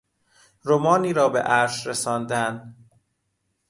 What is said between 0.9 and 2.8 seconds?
را به عرش رساندن